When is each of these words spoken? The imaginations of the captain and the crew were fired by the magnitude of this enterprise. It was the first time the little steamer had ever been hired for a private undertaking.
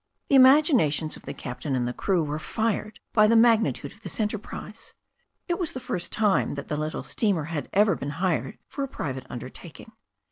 The 0.29 0.35
imaginations 0.35 1.15
of 1.15 1.25
the 1.25 1.33
captain 1.35 1.75
and 1.75 1.87
the 1.87 1.93
crew 1.93 2.23
were 2.23 2.39
fired 2.39 2.99
by 3.13 3.27
the 3.27 3.35
magnitude 3.35 3.91
of 3.93 4.01
this 4.01 4.19
enterprise. 4.19 4.95
It 5.47 5.59
was 5.59 5.73
the 5.73 5.79
first 5.79 6.11
time 6.11 6.55
the 6.55 6.75
little 6.75 7.03
steamer 7.03 7.43
had 7.43 7.69
ever 7.71 7.95
been 7.95 8.09
hired 8.17 8.57
for 8.67 8.83
a 8.83 8.87
private 8.87 9.27
undertaking. 9.29 9.91